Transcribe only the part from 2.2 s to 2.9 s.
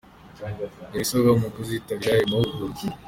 mahugurwa.